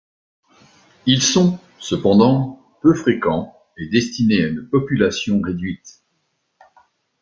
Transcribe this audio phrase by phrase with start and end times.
[1.05, 6.01] Ils sont, cependant, peu fréquents, et destinés à une population réduite.